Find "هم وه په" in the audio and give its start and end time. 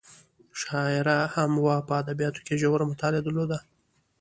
1.35-1.93